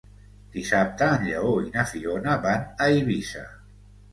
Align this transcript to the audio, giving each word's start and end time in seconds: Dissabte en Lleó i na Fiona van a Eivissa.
Dissabte 0.53 1.09
en 1.17 1.27
Lleó 1.27 1.51
i 1.65 1.69
na 1.75 1.85
Fiona 1.91 2.35
van 2.47 2.67
a 2.71 2.89
Eivissa. 2.95 3.45